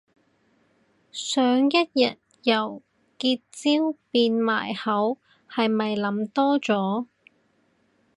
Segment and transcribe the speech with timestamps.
[1.11, 2.81] 想一日由
[3.19, 7.05] 結焦變埋口係咪諗多咗